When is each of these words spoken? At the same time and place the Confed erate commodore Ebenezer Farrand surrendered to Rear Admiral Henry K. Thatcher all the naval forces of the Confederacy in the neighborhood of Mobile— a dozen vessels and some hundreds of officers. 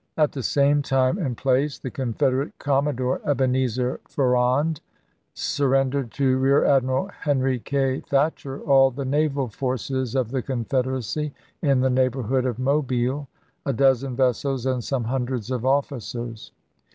At 0.17 0.31
the 0.31 0.41
same 0.41 0.81
time 0.81 1.19
and 1.19 1.37
place 1.37 1.77
the 1.77 1.91
Confed 1.91 2.33
erate 2.33 2.53
commodore 2.57 3.21
Ebenezer 3.23 3.99
Farrand 4.09 4.81
surrendered 5.35 6.09
to 6.13 6.39
Rear 6.39 6.65
Admiral 6.65 7.11
Henry 7.19 7.59
K. 7.59 7.99
Thatcher 7.99 8.59
all 8.61 8.89
the 8.89 9.05
naval 9.05 9.47
forces 9.47 10.15
of 10.15 10.31
the 10.31 10.41
Confederacy 10.41 11.35
in 11.61 11.81
the 11.81 11.91
neighborhood 11.91 12.47
of 12.47 12.57
Mobile— 12.57 13.27
a 13.67 13.73
dozen 13.73 14.15
vessels 14.15 14.65
and 14.65 14.83
some 14.83 15.03
hundreds 15.03 15.51
of 15.51 15.67
officers. 15.67 16.51